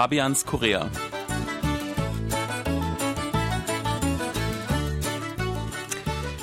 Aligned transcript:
Fabians 0.00 0.46
Korea. 0.46 0.88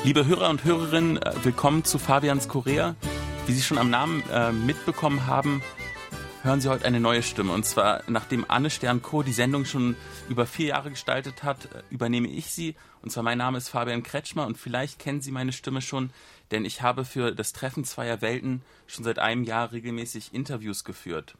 Liebe 0.03 0.27
Hörer 0.27 0.51
und 0.51 0.63
Hörerinnen, 0.63 1.17
äh, 1.17 1.33
willkommen 1.41 1.83
zu 1.83 1.97
Fabians 1.97 2.49
Korea. 2.49 2.95
Wie 3.47 3.53
Sie 3.53 3.63
schon 3.63 3.79
am 3.79 3.89
Namen 3.89 4.21
äh, 4.29 4.51
mitbekommen 4.51 5.25
haben, 5.25 5.63
hören 6.43 6.61
Sie 6.61 6.69
heute 6.69 6.85
eine 6.85 6.99
neue 6.99 7.23
Stimme. 7.23 7.51
Und 7.51 7.65
zwar, 7.65 8.03
nachdem 8.05 8.45
Anne 8.47 8.69
Stern-Co. 8.69 9.23
die 9.23 9.33
Sendung 9.33 9.65
schon 9.65 9.95
über 10.29 10.45
vier 10.45 10.67
Jahre 10.67 10.91
gestaltet 10.91 11.41
hat, 11.41 11.65
äh, 11.65 11.81
übernehme 11.89 12.27
ich 12.27 12.51
sie. 12.51 12.75
Und 13.01 13.09
zwar, 13.09 13.23
mein 13.23 13.39
Name 13.39 13.57
ist 13.57 13.69
Fabian 13.69 14.03
Kretschmer 14.03 14.45
und 14.45 14.59
vielleicht 14.59 14.99
kennen 14.99 15.21
Sie 15.21 15.31
meine 15.31 15.51
Stimme 15.51 15.81
schon, 15.81 16.11
denn 16.51 16.63
ich 16.63 16.83
habe 16.83 17.05
für 17.05 17.31
das 17.31 17.53
Treffen 17.53 17.85
zweier 17.85 18.21
Welten 18.21 18.61
schon 18.85 19.03
seit 19.03 19.17
einem 19.17 19.43
Jahr 19.43 19.71
regelmäßig 19.71 20.31
Interviews 20.31 20.83
geführt. 20.83 21.33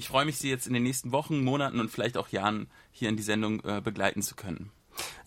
Ich 0.00 0.08
freue 0.08 0.24
mich, 0.24 0.38
Sie 0.38 0.48
jetzt 0.48 0.66
in 0.66 0.72
den 0.72 0.82
nächsten 0.82 1.12
Wochen, 1.12 1.44
Monaten 1.44 1.78
und 1.78 1.90
vielleicht 1.90 2.16
auch 2.16 2.30
Jahren 2.30 2.70
hier 2.90 3.10
in 3.10 3.18
die 3.18 3.22
Sendung 3.22 3.62
äh, 3.64 3.82
begleiten 3.84 4.22
zu 4.22 4.34
können. 4.34 4.70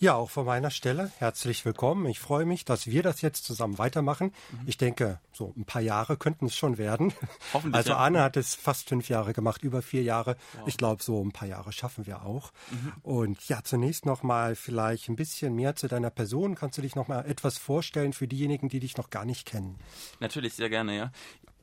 Ja, 0.00 0.16
auch 0.16 0.30
von 0.30 0.46
meiner 0.46 0.72
Stelle 0.72 1.12
herzlich 1.18 1.64
willkommen. 1.64 2.06
Ich 2.06 2.18
freue 2.18 2.44
mich, 2.44 2.64
dass 2.64 2.88
wir 2.88 3.04
das 3.04 3.22
jetzt 3.22 3.44
zusammen 3.44 3.78
weitermachen. 3.78 4.32
Mhm. 4.50 4.58
Ich 4.66 4.76
denke, 4.76 5.20
so 5.32 5.54
ein 5.56 5.64
paar 5.64 5.80
Jahre 5.80 6.16
könnten 6.16 6.46
es 6.46 6.56
schon 6.56 6.76
werden. 6.76 7.12
Hoffentlich. 7.52 7.76
Also 7.76 7.94
Anne 7.94 8.20
hat 8.20 8.36
es 8.36 8.56
fast 8.56 8.88
fünf 8.88 9.08
Jahre 9.08 9.32
gemacht, 9.32 9.62
über 9.62 9.80
vier 9.80 10.02
Jahre. 10.02 10.36
Wow. 10.58 10.66
Ich 10.66 10.76
glaube, 10.76 11.04
so 11.04 11.24
ein 11.24 11.30
paar 11.30 11.46
Jahre 11.46 11.70
schaffen 11.72 12.08
wir 12.08 12.24
auch. 12.24 12.50
Mhm. 12.72 12.92
Und 13.04 13.48
ja, 13.48 13.62
zunächst 13.62 14.06
noch 14.06 14.24
mal 14.24 14.56
vielleicht 14.56 15.08
ein 15.08 15.14
bisschen 15.14 15.54
mehr 15.54 15.76
zu 15.76 15.86
deiner 15.86 16.10
Person. 16.10 16.56
Kannst 16.56 16.78
du 16.78 16.82
dich 16.82 16.96
noch 16.96 17.06
mal 17.06 17.24
etwas 17.26 17.58
vorstellen 17.58 18.12
für 18.12 18.26
diejenigen, 18.26 18.68
die 18.68 18.80
dich 18.80 18.96
noch 18.96 19.10
gar 19.10 19.24
nicht 19.24 19.46
kennen? 19.46 19.78
Natürlich, 20.18 20.54
sehr 20.54 20.68
gerne, 20.68 20.96
ja 20.96 21.12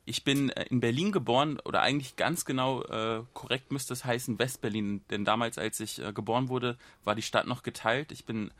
ich 0.04 0.24
bin 0.24 0.50
äh, 0.50 0.64
in 0.64 0.80
Berlin 0.80 1.12
geboren 1.12 1.58
oder 1.64 1.82
eigentlich 1.82 2.16
ganz 2.16 2.44
genau 2.44 2.82
äh, 2.82 3.22
korrekt 3.34 3.72
müsste 3.72 3.92
es 3.92 4.04
heißen 4.04 4.38
Westberlin, 4.38 5.04
denn 5.10 5.24
damals, 5.24 5.58
als 5.58 5.80
ich 5.80 6.02
äh, 6.02 6.12
geboren 6.12 6.48
wurde, 6.48 6.76
war 7.04 7.14
die 7.14 7.22
Stadt 7.22 7.46
noch 7.46 7.62
geteilt. 7.62 8.12
Ich 8.12 8.24
bin 8.24 8.52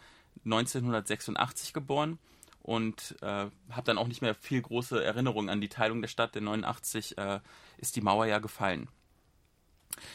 1986 0.45 1.73
geboren 1.73 2.19
und 2.63 3.17
äh, 3.23 3.27
habe 3.27 3.85
dann 3.85 3.99
auch 3.99 4.07
nicht 4.07 4.23
mehr 4.23 4.35
viel 4.35 4.63
große 4.63 5.03
Erinnerungen 5.03 5.51
an 5.51 5.61
die 5.61 5.69
Teilung 5.69 6.01
der 6.01 6.09
Stadt, 6.09 6.35
denn 6.35 6.45
89 6.45 7.19
äh, 7.19 7.41
ist 7.79 7.97
die 7.97 8.01
Mauer 8.01 8.27
ja 8.27 8.39
gefallen. 8.39 8.89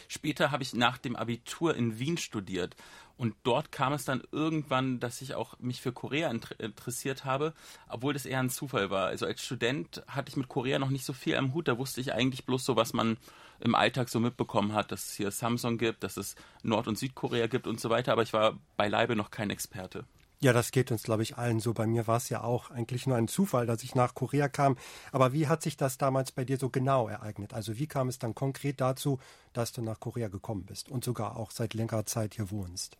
Später 0.08 0.50
habe 0.50 0.62
ich 0.62 0.74
nach 0.74 0.98
dem 0.98 1.16
Abitur 1.16 1.74
in 1.76 1.98
Wien 1.98 2.16
studiert 2.16 2.76
und 3.18 3.34
dort 3.42 3.72
kam 3.72 3.92
es 3.92 4.04
dann 4.04 4.22
irgendwann, 4.30 5.00
dass 5.00 5.20
ich 5.20 5.34
auch 5.34 5.58
mich 5.58 5.80
für 5.80 5.92
Korea 5.92 6.30
interessiert 6.30 7.24
habe, 7.24 7.52
obwohl 7.88 8.12
das 8.12 8.26
eher 8.26 8.38
ein 8.38 8.48
Zufall 8.48 8.90
war. 8.90 9.08
Also 9.08 9.26
als 9.26 9.44
Student 9.44 10.04
hatte 10.06 10.30
ich 10.30 10.36
mit 10.36 10.46
Korea 10.46 10.78
noch 10.78 10.90
nicht 10.90 11.04
so 11.04 11.12
viel 11.12 11.34
am 11.34 11.52
Hut. 11.52 11.66
Da 11.66 11.78
wusste 11.78 12.00
ich 12.00 12.14
eigentlich 12.14 12.46
bloß 12.46 12.64
so, 12.64 12.76
was 12.76 12.92
man 12.92 13.16
im 13.58 13.74
Alltag 13.74 14.08
so 14.08 14.20
mitbekommen 14.20 14.72
hat, 14.72 14.92
dass 14.92 15.06
es 15.06 15.14
hier 15.16 15.32
Samsung 15.32 15.78
gibt, 15.78 16.04
dass 16.04 16.16
es 16.16 16.36
Nord- 16.62 16.86
und 16.86 16.96
Südkorea 16.96 17.48
gibt 17.48 17.66
und 17.66 17.80
so 17.80 17.90
weiter. 17.90 18.12
Aber 18.12 18.22
ich 18.22 18.32
war 18.32 18.56
beileibe 18.76 19.16
noch 19.16 19.32
kein 19.32 19.50
Experte. 19.50 20.04
Ja, 20.40 20.52
das 20.52 20.70
geht 20.70 20.92
uns, 20.92 21.02
glaube 21.02 21.24
ich, 21.24 21.36
allen 21.36 21.58
so. 21.58 21.74
Bei 21.74 21.86
mir 21.88 22.06
war 22.06 22.18
es 22.18 22.28
ja 22.28 22.44
auch 22.44 22.70
eigentlich 22.70 23.08
nur 23.08 23.16
ein 23.16 23.26
Zufall, 23.26 23.66
dass 23.66 23.82
ich 23.82 23.96
nach 23.96 24.14
Korea 24.14 24.48
kam. 24.48 24.76
Aber 25.10 25.32
wie 25.32 25.48
hat 25.48 25.62
sich 25.62 25.76
das 25.76 25.98
damals 25.98 26.30
bei 26.30 26.44
dir 26.44 26.58
so 26.58 26.70
genau 26.70 27.08
ereignet? 27.08 27.54
Also 27.54 27.76
wie 27.76 27.88
kam 27.88 28.08
es 28.08 28.20
dann 28.20 28.36
konkret 28.36 28.80
dazu, 28.80 29.18
dass 29.52 29.72
du 29.72 29.82
nach 29.82 29.98
Korea 29.98 30.28
gekommen 30.28 30.64
bist 30.64 30.90
und 30.90 31.02
sogar 31.02 31.36
auch 31.36 31.50
seit 31.50 31.74
längerer 31.74 32.06
Zeit 32.06 32.34
hier 32.34 32.52
wohnst? 32.52 32.96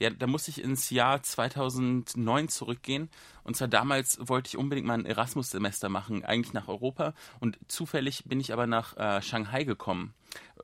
Ja, 0.00 0.10
da 0.10 0.26
muss 0.26 0.48
ich 0.48 0.60
ins 0.60 0.90
Jahr 0.90 1.22
2009 1.22 2.48
zurückgehen. 2.48 3.10
Und 3.44 3.56
zwar 3.56 3.68
damals 3.68 4.18
wollte 4.20 4.48
ich 4.48 4.56
unbedingt 4.56 4.88
mal 4.88 4.94
ein 4.94 5.06
Erasmus-Semester 5.06 5.88
machen, 5.88 6.24
eigentlich 6.24 6.52
nach 6.52 6.66
Europa. 6.66 7.14
Und 7.38 7.58
zufällig 7.68 8.24
bin 8.24 8.40
ich 8.40 8.52
aber 8.52 8.66
nach 8.66 8.96
äh, 8.96 9.22
Shanghai 9.22 9.62
gekommen 9.62 10.14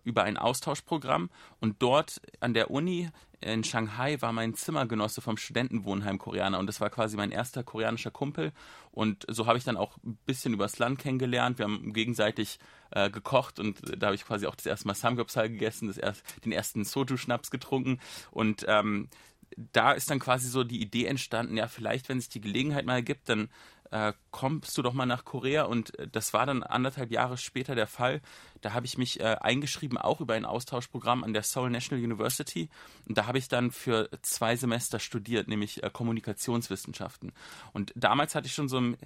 über 0.04 0.24
ein 0.24 0.36
Austauschprogramm. 0.36 1.30
Und 1.60 1.82
dort 1.82 2.20
an 2.40 2.54
der 2.54 2.70
Uni 2.70 3.10
in 3.40 3.62
Shanghai 3.62 4.20
war 4.20 4.32
mein 4.32 4.54
Zimmergenosse 4.54 5.20
vom 5.20 5.36
Studentenwohnheim 5.36 6.18
Koreaner 6.18 6.58
und 6.58 6.66
das 6.66 6.80
war 6.80 6.90
quasi 6.90 7.16
mein 7.16 7.30
erster 7.30 7.62
koreanischer 7.62 8.10
Kumpel 8.10 8.52
und 8.90 9.24
so 9.28 9.46
habe 9.46 9.58
ich 9.58 9.64
dann 9.64 9.76
auch 9.76 9.96
ein 10.04 10.18
bisschen 10.26 10.52
übers 10.52 10.80
Land 10.80 10.98
kennengelernt. 10.98 11.58
Wir 11.58 11.66
haben 11.66 11.92
gegenseitig 11.92 12.58
äh, 12.90 13.10
gekocht 13.10 13.60
und 13.60 13.80
da 13.96 14.08
habe 14.08 14.16
ich 14.16 14.24
quasi 14.24 14.46
auch 14.46 14.56
das 14.56 14.66
erste 14.66 14.88
Mal 14.88 14.94
Samgyeopsal 14.94 15.48
gegessen, 15.48 15.86
das 15.86 15.98
erst, 15.98 16.24
den 16.44 16.52
ersten 16.52 16.84
Soju-Schnaps 16.84 17.50
getrunken 17.50 18.00
und 18.32 18.64
ähm, 18.66 19.08
da 19.72 19.92
ist 19.92 20.10
dann 20.10 20.18
quasi 20.18 20.48
so 20.48 20.62
die 20.64 20.80
Idee 20.80 21.06
entstanden, 21.06 21.56
ja, 21.56 21.68
vielleicht, 21.68 22.08
wenn 22.08 22.20
sich 22.20 22.28
die 22.28 22.40
Gelegenheit 22.40 22.84
mal 22.84 22.94
ergibt, 22.94 23.28
dann 23.28 23.48
äh, 23.90 24.12
kommst 24.30 24.76
du 24.76 24.82
doch 24.82 24.92
mal 24.92 25.06
nach 25.06 25.24
Korea 25.24 25.64
und 25.64 25.98
äh, 25.98 26.08
das 26.08 26.32
war 26.32 26.46
dann 26.46 26.62
anderthalb 26.62 27.10
Jahre 27.10 27.38
später 27.38 27.74
der 27.74 27.86
Fall. 27.86 28.20
Da 28.60 28.72
habe 28.72 28.86
ich 28.86 28.98
mich 28.98 29.20
äh, 29.20 29.36
eingeschrieben, 29.40 29.98
auch 29.98 30.20
über 30.20 30.34
ein 30.34 30.44
Austauschprogramm 30.44 31.24
an 31.24 31.32
der 31.32 31.42
Seoul 31.42 31.70
National 31.70 32.04
University 32.04 32.68
und 33.06 33.16
da 33.16 33.26
habe 33.26 33.38
ich 33.38 33.48
dann 33.48 33.70
für 33.70 34.10
zwei 34.22 34.56
Semester 34.56 34.98
studiert, 34.98 35.48
nämlich 35.48 35.82
äh, 35.82 35.90
Kommunikationswissenschaften. 35.90 37.32
Und 37.72 37.92
damals 37.94 38.34
hatte 38.34 38.46
ich 38.46 38.54
schon 38.54 38.68
so 38.68 38.78
einen 38.78 38.96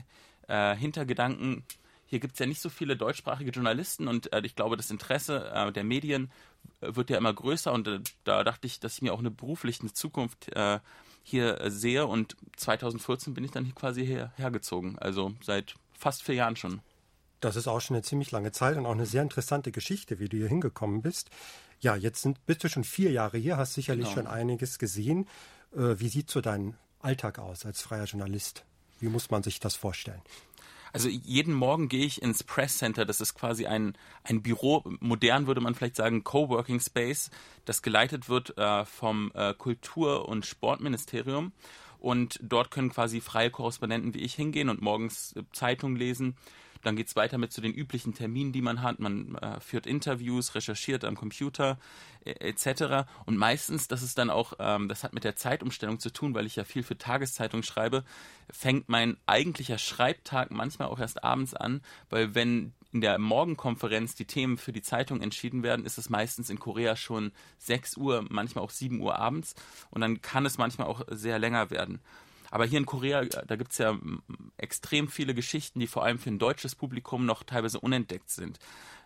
äh, 0.49 0.75
Hintergedanken, 0.77 1.65
hier 2.07 2.21
gibt 2.21 2.35
es 2.35 2.41
ja 2.41 2.47
nicht 2.47 2.61
so 2.61 2.69
viele 2.69 2.95
deutschsprachige 2.97 3.53
Journalisten 3.53 4.07
und 4.07 4.33
äh, 4.33 4.43
ich 4.45 4.55
glaube, 4.55 4.77
das 4.77 4.91
Interesse 4.91 5.73
der 5.75 5.85
Medien 5.85 6.31
wird 6.81 7.09
ja 7.09 7.17
immer 7.17 7.33
größer 7.33 7.73
und 7.73 7.89
da 8.25 8.45
dachte 8.45 8.67
ich, 8.67 8.81
dass 8.81 8.97
ich 8.97 9.03
mir 9.03 9.15
auch 9.15 9.19
eine 9.19 9.31
berufliche 9.31 9.91
Zukunft 9.93 10.51
hier 11.23 11.61
äh, 11.61 11.71
sehe 11.71 12.07
und 12.07 12.37
2014 12.57 13.35
bin 13.35 13.45
ich 13.45 13.51
dann 13.51 13.75
quasi 13.75 14.07
her, 14.07 14.33
hergezogen, 14.37 14.99
also 14.99 15.33
seit 15.43 15.75
fast 15.97 16.23
vier 16.23 16.37
Jahren 16.37 16.57
schon. 16.57 16.81
Das 17.41 17.57
ist 17.57 17.67
auch 17.67 17.81
schon 17.81 17.97
eine 17.97 18.03
ziemlich 18.03 18.31
lange 18.31 18.53
Zeit 18.53 18.77
und 18.77 18.87
auch 18.87 18.93
eine 18.93 19.07
sehr 19.07 19.23
interessante 19.23 19.73
Geschichte, 19.73 20.21
wie 20.21 20.29
du 20.29 20.37
hier 20.37 20.49
hingekommen 20.49 21.03
bist. 21.03 21.31
Ja, 21.81 21.97
jetzt 21.97 22.23
sind, 22.23 22.45
bist 22.47 22.63
du 22.63 22.69
schon 22.69 22.85
vier 22.85 23.11
Jahre 23.11 23.39
hier, 23.39 23.57
hast 23.57 23.75
sicherlich 23.75 24.07
genau. 24.07 24.15
schon 24.15 24.27
einiges 24.29 24.79
gesehen. 24.79 25.27
Äh, 25.75 25.99
wie 25.99 26.09
sieht 26.09 26.31
so 26.31 26.41
dein 26.41 26.77
Alltag 27.01 27.41
aus 27.41 27.67
als 27.67 27.83
freier 27.83 28.05
Journalist? 28.05 28.65
Wie 29.01 29.09
muss 29.09 29.31
man 29.31 29.43
sich 29.43 29.59
das 29.59 29.75
vorstellen? 29.75 30.23
Also 30.93 31.09
jeden 31.09 31.55
Morgen 31.55 31.89
gehe 31.89 32.05
ich 32.05 32.21
ins 32.21 32.45
Press 32.45 32.79
Center. 32.79 33.05
Das 33.05 33.21
ist 33.21 33.35
quasi 33.35 33.67
ein, 33.67 33.95
ein 34.25 34.43
Büro, 34.43 34.85
modern 35.01 35.47
würde 35.47 35.61
man 35.61 35.75
vielleicht 35.75 35.97
sagen, 35.97 36.23
Coworking 36.23 36.81
Space, 36.81 37.31
das 37.65 37.83
geleitet 37.83 38.29
wird 38.29 38.57
äh, 38.59 38.85
vom 38.85 39.33
äh, 39.35 39.55
Kultur- 39.55 40.29
und 40.29 40.45
Sportministerium. 40.45 41.53
Und 41.99 42.41
dort 42.43 42.71
können 42.71 42.91
quasi 42.91 43.21
freie 43.21 43.51
Korrespondenten 43.51 44.13
wie 44.13 44.23
ich 44.23 44.35
hingehen 44.35 44.69
und 44.69 44.83
morgens 44.83 45.35
äh, 45.37 45.43
Zeitung 45.53 45.97
lesen 45.97 46.37
dann 46.83 46.97
geht 46.97 47.09
es 47.09 47.17
weiter 47.17 47.39
mit 47.39 47.53
zu 47.53 47.61
den 47.61 47.73
üblichen 47.73 48.15
Terminen, 48.15 48.53
die 48.53 48.63
man 48.63 48.83
hat. 48.83 48.99
Man 48.99 49.37
äh, 49.37 49.61
führt 49.61 49.87
Interviews, 49.87 50.55
recherchiert 50.55 51.05
am 51.05 51.17
Computer 51.17 51.79
äh, 52.25 52.33
etc. 52.33 53.09
Und 53.25 53.37
meistens, 53.37 53.89
das 53.89 54.03
ist 54.03 54.19
dann 54.19 54.31
auch, 54.31 54.55
ähm, 54.59 54.89
das 54.89 55.05
hat 55.05 55.15
mit 55.15 55.25
der 55.25 55.37
Zeitumstellung 55.37 56.01
zu 56.01 56.11
tun, 56.11 56.35
weil 56.35 56.47
ich 56.47 56.57
ja 56.57 56.65
viel 56.65 56.83
für 56.83 56.99
Tageszeitungen 56.99 57.63
schreibe, 57.63 58.05
fängt 58.51 58.89
mein 58.89 59.17
eigentlicher 59.27 59.79
Schreibtag 59.79 60.51
manchmal 60.51 60.89
auch 60.89 60.99
erst 60.99 61.25
abends 61.25 61.55
an, 61.55 61.81
weil 62.11 62.35
wenn 62.35 62.73
in 62.93 63.01
der 63.01 63.19
Morgenkonferenz 63.19 64.15
die 64.15 64.27
Themen 64.27 64.59
für 64.59 64.73
die 64.73 64.83
Zeitung 64.83 65.23
entschieden 65.23 65.63
werden, 65.63 65.87
ist 65.87 65.97
es 65.97 66.11
meistens 66.11 66.51
in 66.51 66.59
Korea 66.59 66.95
schon 66.95 67.33
6 67.59 67.97
Uhr, 67.97 68.25
manchmal 68.29 68.65
auch 68.65 68.71
7 68.71 69.01
Uhr 69.01 69.19
abends 69.19 69.55
und 69.91 70.03
dann 70.03 70.21
kann 70.21 70.45
es 70.45 70.59
manchmal 70.59 70.89
auch 70.89 71.03
sehr 71.09 71.39
länger 71.39 71.71
werden. 71.71 72.01
Aber 72.53 72.67
hier 72.67 72.79
in 72.79 72.85
Korea, 72.85 73.23
äh, 73.23 73.47
da 73.47 73.57
gibt 73.57 73.73
es 73.73 73.79
ja 73.79 73.99
extrem 74.59 75.09
viele 75.09 75.35
Geschichten, 75.35 75.81
die 75.81 75.87
vor 75.87 76.05
allem 76.05 76.19
für 76.19 76.31
ein 76.31 76.39
deutsches 76.39 76.75
Publikum 76.75 77.25
noch 77.25 77.45
teilweise 77.45 77.81
unentdeckt 77.81 78.29
sind. 78.29 78.59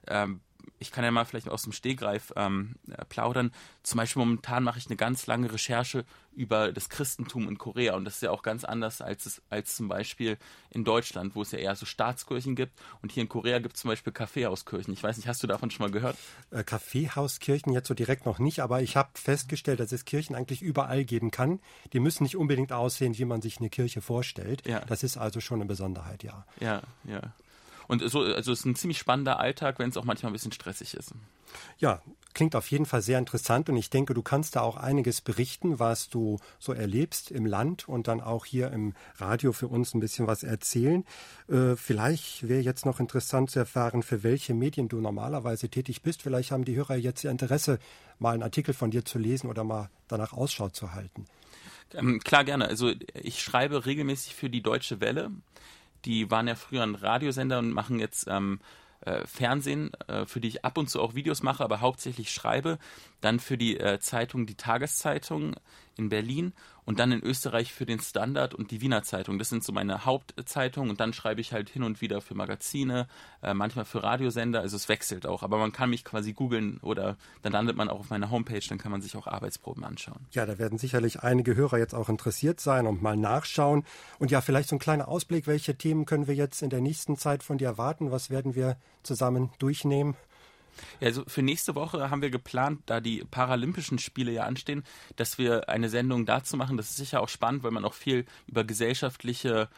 Ähm, 0.09 0.41
ich 0.79 0.91
kann 0.91 1.05
ja 1.05 1.11
mal 1.11 1.25
vielleicht 1.25 1.49
aus 1.49 1.63
dem 1.63 1.73
Stehgreif 1.73 2.33
ähm, 2.37 2.77
äh, 2.91 3.05
plaudern. 3.05 3.53
Zum 3.83 3.99
Beispiel 3.99 4.21
momentan 4.21 4.63
mache 4.63 4.79
ich 4.79 4.87
eine 4.87 4.97
ganz 4.97 5.27
lange 5.27 5.53
Recherche 5.53 6.05
über 6.35 6.71
das 6.73 6.91
Christentum 6.91 7.49
in 7.49 7.57
Korea 7.57 7.95
und 7.97 8.05
das 8.05 8.17
ist 8.17 8.23
ja 8.23 8.31
auch 8.31 8.43
ganz 8.43 8.65
anders 8.65 9.01
als, 9.01 9.25
es, 9.25 9.43
als 9.49 9.75
zum 9.75 9.89
Beispiel 9.89 10.37
in 10.71 10.85
Deutschland, 10.85 11.35
wo 11.35 11.43
es 11.43 11.51
ja 11.51 11.59
eher 11.59 11.75
so 11.77 11.87
Staatskirchen 11.87 12.55
gibt 12.55 12.79
und 13.01 13.11
hier 13.11 13.23
in 13.23 13.29
Korea 13.29 13.59
gibt 13.59 13.77
es 13.77 13.81
zum 13.81 13.89
Beispiel 13.89 14.13
Kaffeehauskirchen. 14.13 14.93
Ich 14.93 15.03
weiß 15.03 15.17
nicht, 15.17 15.29
hast 15.29 15.43
du 15.43 15.47
davon 15.47 15.71
schon 15.71 15.87
mal 15.87 15.93
gehört? 15.93 16.17
Äh, 16.51 16.63
Kaffeehauskirchen 16.63 17.73
jetzt 17.73 17.89
so 17.89 17.95
direkt 17.95 18.27
noch 18.27 18.39
nicht, 18.39 18.61
aber 18.61 18.83
ich 18.83 18.97
habe 18.97 19.09
festgestellt, 19.15 19.81
dass 19.81 19.93
es 19.93 20.05
Kirchen 20.05 20.37
eigentlich 20.37 20.61
überall 20.61 21.05
geben 21.05 21.31
kann. 21.31 21.61
Die 21.95 22.01
müssen 22.01 22.25
nicht 22.25 22.37
unbedingt 22.37 22.73
aussehen, 22.73 23.17
wie 23.17 23.25
man 23.25 23.41
sich 23.41 23.59
eine 23.59 23.71
Kirche 23.71 24.03
vorstellt. 24.03 24.67
Ja. 24.67 24.81
Das 24.81 25.03
ist 25.03 25.17
also 25.17 25.41
schon 25.41 25.61
eine 25.61 25.67
Besonderheit, 25.67 26.23
ja. 26.23 26.45
Ja, 26.61 26.83
ja. 27.05 27.33
Und 27.89 28.09
so, 28.11 28.21
also 28.21 28.53
es 28.53 28.61
ist 28.61 28.65
ein 28.65 28.77
ziemlich 28.77 28.99
spannender 28.99 29.39
Alltag, 29.39 29.79
wenn 29.79 29.91
es 29.91 29.97
auch 29.97 30.05
manchmal 30.05 30.31
ein 30.31 30.35
bisschen 30.35 30.53
stressig 30.53 30.95
ist. 30.95 31.13
Ja, 31.79 32.03
klingt 32.35 32.55
auf 32.55 32.71
jeden 32.71 32.85
Fall 32.85 33.01
sehr 33.01 33.19
interessant 33.19 33.71
und 33.71 33.77
ich 33.77 33.89
denke, 33.89 34.13
du 34.13 34.23
kannst 34.23 34.57
da 34.57 34.61
auch 34.61 34.77
einiges 34.77 35.21
berichten, 35.21 35.79
was 35.79 36.09
du 36.09 36.39
so 36.59 36.73
erlebst 36.73 37.31
im 37.31 37.47
Land 37.47 37.89
und 37.89 38.09
dann 38.09 38.21
auch 38.21 38.45
hier 38.45 38.71
im 38.73 38.95
Radio 39.17 39.53
für 39.53 39.69
uns 39.69 39.95
ein 39.95 40.01
bisschen 40.01 40.27
was 40.27 40.43
erzählen. 40.43 41.05
Äh, 41.49 41.77
vielleicht 41.77 42.47
wäre 42.47 42.61
jetzt 42.61 42.85
noch 42.85 43.01
interessant 43.01 43.51
zu 43.51 43.59
erfahren, 43.59 44.03
für 44.03 44.23
welche 44.23 44.53
Medien 44.53 44.89
du 44.89 45.01
normalerweise 45.01 45.69
tätig 45.69 46.03
bist. 46.03 46.23
Vielleicht 46.23 46.51
haben 46.51 46.65
die 46.65 46.77
Hörer 46.77 46.97
jetzt 46.97 47.25
Interesse, 47.25 47.79
mal 48.19 48.35
einen 48.35 48.43
Artikel 48.43 48.75
von 48.75 48.91
dir 48.91 49.05
zu 49.05 49.19
lesen 49.19 49.49
oder 49.49 49.65
mal 49.65 49.89
danach 50.09 50.33
Ausschau 50.33 50.69
zu 50.69 50.93
halten. 50.93 51.25
Ähm, 51.95 52.21
klar, 52.21 52.45
gerne. 52.45 52.67
Also 52.69 52.93
ich 53.15 53.43
schreibe 53.43 53.87
regelmäßig 53.87 54.35
für 54.35 54.51
die 54.51 54.63
Deutsche 54.63 55.01
Welle 55.01 55.31
die 56.07 56.31
waren 56.31 56.49
ja 56.49 56.55
früher 56.55 56.83
ein 56.83 56.95
Radiosender 56.95 57.59
und 57.59 57.73
machen 57.73 57.99
jetzt 57.99 58.27
ähm, 58.29 58.61
äh, 59.01 59.27
Fernsehen, 59.27 59.93
äh, 60.09 60.25
für 60.25 60.41
die 60.41 60.49
ich 60.49 60.65
ab 60.65 60.79
und 60.79 60.89
zu 60.89 61.03
auch 61.03 61.15
Videos 61.15 61.43
mache, 61.43 61.63
aber 61.63 61.81
hauptsächlich 61.81 62.31
schreibe. 62.31 62.79
Dann 63.27 63.41
für 63.41 63.59
die 63.59 63.79
äh, 63.79 63.99
Zeitung, 63.99 64.47
die 64.47 64.55
Tageszeitung 64.55 65.57
in 65.97 66.09
Berlin 66.09 66.53
und 66.85 67.01
dann 67.01 67.11
in 67.11 67.23
Österreich 67.23 67.73
für 67.73 67.87
den 67.87 67.99
Standard 67.99 68.55
und 68.55 68.71
die 68.71 68.81
Wiener 68.81 69.03
Zeitung. 69.03 69.39
Das 69.39 69.49
sind 69.49 69.65
so 69.65 69.73
meine 69.73 70.05
Hauptzeitungen 70.05 70.91
und 70.91 71.01
dann 71.01 71.13
schreibe 71.13 71.41
ich 71.41 71.53
halt 71.53 71.69
hin 71.69 71.83
und 71.83 72.01
wieder 72.01 72.21
für 72.21 72.35
Magazine, 72.35 73.09
äh, 73.43 73.53
manchmal 73.55 73.85
für 73.85 74.05
Radiosender, 74.05 74.61
also 74.61 74.77
es 74.77 74.89
wechselt 74.89 75.27
auch. 75.27 75.43
Aber 75.43 75.59
man 75.59 75.73
kann 75.73 75.91
mich 75.91 76.05
quasi 76.05 76.35
googeln 76.35 76.79
oder 76.83 77.17
dann 77.43 77.53
landet 77.53 77.77
man 77.77 77.89
auch 77.89 78.01
auf 78.01 78.11
meiner 78.11 78.31
Homepage, 78.31 78.63
dann 78.69 78.79
kann 78.79 78.93
man 78.93 79.03
sich 79.03 79.17
auch 79.17 79.27
Arbeitsproben 79.27 79.83
anschauen. 79.83 80.27
Ja, 80.31 80.47
da 80.47 80.59
werden 80.59 80.79
sicherlich 80.79 81.25
einige 81.25 81.57
Hörer 81.57 81.79
jetzt 81.79 81.95
auch 81.95 82.09
interessiert 82.09 82.61
sein 82.61 82.87
und 82.87 83.03
mal 83.03 83.17
nachschauen. 83.17 83.85
Und 84.21 84.31
ja, 84.31 84.41
vielleicht 84.41 84.69
so 84.69 84.77
ein 84.77 84.81
kleiner 84.81 85.09
Ausblick, 85.09 85.49
welche 85.49 85.77
Themen 85.77 86.07
können 86.07 86.29
wir 86.29 86.35
jetzt 86.35 86.63
in 86.63 86.71
der 86.71 86.81
nächsten 86.81 87.17
Zeit 87.17 87.43
von 87.43 87.59
dir 87.59 87.67
erwarten? 87.67 88.13
Was 88.13 88.31
werden 88.31 88.55
wir 88.55 88.77
zusammen 89.03 89.51
durchnehmen? 89.59 90.15
Ja, 91.01 91.09
also 91.09 91.25
für 91.27 91.43
nächste 91.43 91.75
Woche 91.75 92.11
haben 92.11 92.23
wir 92.23 92.31
geplant, 92.31 92.83
da 92.87 93.01
die 93.01 93.25
Paralympischen 93.31 93.99
Spiele 93.99 94.33
ja 94.33 94.45
anstehen, 94.45 94.85
dass 95.17 95.39
wir 95.39 95.69
eine 95.69 95.89
Sendung 95.89 96.27
dazu 96.27 96.57
machen. 96.57 96.77
Das 96.77 96.91
ist 96.91 96.97
sicher 96.97 97.21
auch 97.21 97.29
spannend, 97.29 97.63
weil 97.63 97.71
man 97.71 97.85
auch 97.85 97.95
viel 97.95 98.27
über 98.47 98.65
gesellschaftliche 98.65 99.69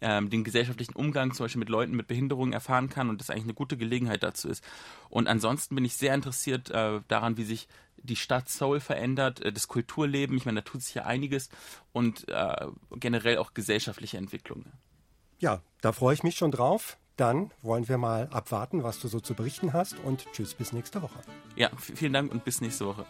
ähm, 0.00 0.30
den 0.30 0.44
gesellschaftlichen 0.44 0.94
Umgang 0.94 1.34
zum 1.34 1.44
Beispiel 1.44 1.58
mit 1.60 1.68
Leuten 1.68 1.96
mit 1.96 2.06
Behinderungen 2.06 2.52
erfahren 2.52 2.88
kann 2.88 3.08
und 3.08 3.20
das 3.20 3.30
eigentlich 3.30 3.44
eine 3.44 3.54
gute 3.54 3.76
Gelegenheit 3.76 4.22
dazu 4.22 4.48
ist. 4.48 4.62
Und 5.08 5.26
ansonsten 5.26 5.74
bin 5.74 5.84
ich 5.84 5.96
sehr 5.96 6.14
interessiert 6.14 6.70
äh, 6.70 7.00
daran, 7.08 7.36
wie 7.36 7.44
sich 7.44 7.68
die 7.96 8.16
Stadt 8.16 8.48
Seoul 8.48 8.80
verändert, 8.80 9.40
äh, 9.40 9.52
das 9.52 9.68
Kulturleben, 9.68 10.36
ich 10.36 10.46
meine, 10.46 10.62
da 10.62 10.70
tut 10.70 10.82
sich 10.82 10.94
ja 10.94 11.04
einiges 11.04 11.48
und 11.92 12.28
äh, 12.28 12.66
generell 12.92 13.38
auch 13.38 13.54
gesellschaftliche 13.54 14.18
Entwicklungen. 14.18 14.72
Ja, 15.40 15.62
da 15.80 15.92
freue 15.92 16.14
ich 16.14 16.22
mich 16.22 16.36
schon 16.36 16.50
drauf. 16.50 16.96
Dann 17.18 17.50
wollen 17.62 17.88
wir 17.88 17.98
mal 17.98 18.28
abwarten, 18.30 18.84
was 18.84 19.00
du 19.00 19.08
so 19.08 19.18
zu 19.18 19.34
berichten 19.34 19.72
hast 19.72 19.96
und 20.04 20.26
tschüss 20.32 20.54
bis 20.54 20.72
nächste 20.72 21.02
Woche. 21.02 21.18
Ja, 21.56 21.68
vielen 21.76 22.12
Dank 22.12 22.30
und 22.30 22.44
bis 22.44 22.60
nächste 22.60 22.86
Woche. 22.86 23.04